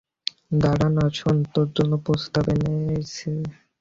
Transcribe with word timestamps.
দাড়া 0.61 0.87
না 0.95 1.05
শোন, 1.17 1.37
তোর 1.53 1.67
জন্য 1.77 1.93
প্রস্তাব 2.05 2.45
এসেছে। 2.51 3.31